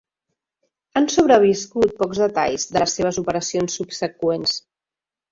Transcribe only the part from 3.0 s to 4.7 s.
operacions subseqüents.